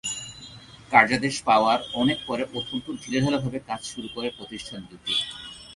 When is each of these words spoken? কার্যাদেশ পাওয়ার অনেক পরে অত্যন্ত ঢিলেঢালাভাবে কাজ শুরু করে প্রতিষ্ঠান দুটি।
কার্যাদেশ 0.91 1.35
পাওয়ার 1.41 1.79
অনেক 1.93 2.17
পরে 2.27 2.43
অত্যন্ত 2.57 2.85
ঢিলেঢালাভাবে 3.01 3.59
কাজ 3.69 3.81
শুরু 3.83 4.07
করে 4.15 4.27
প্রতিষ্ঠান 4.37 4.79
দুটি। 4.89 5.13